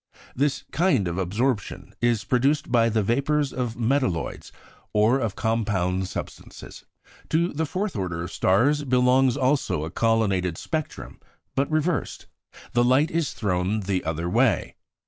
[0.35, 4.51] This kind of absorption is produced by the vapours of metalloids
[4.93, 6.83] or of compound substances.
[7.29, 11.19] To the fourth order of stars belongs also a colonnaded spectrum,
[11.53, 12.25] but reversed;
[12.73, 14.73] the light is thrown the other way.